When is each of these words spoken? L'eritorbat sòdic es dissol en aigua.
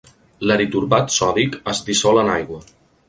L'eritorbat 0.51 1.13
sòdic 1.17 1.59
es 1.75 1.83
dissol 1.91 2.23
en 2.23 2.33
aigua. 2.39 2.63